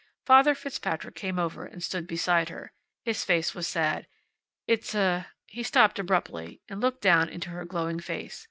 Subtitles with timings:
[0.25, 2.73] Father Fitzpatrick came over and stood beside her.
[3.05, 4.07] His face was sad.
[4.65, 8.39] "It's a" He stopped abruptly, and looked down into her glowing face.